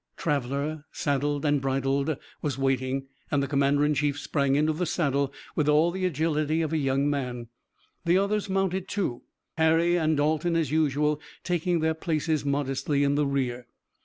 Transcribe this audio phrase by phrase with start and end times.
[0.17, 5.31] Traveller, saddled and bridled, was waiting and the commander in chief sprang into the saddle
[5.55, 7.49] with all the agility of a young man.
[8.05, 9.21] The others mounted, too,
[9.59, 13.67] Harry and Dalton as usual taking their places modestly in the rear.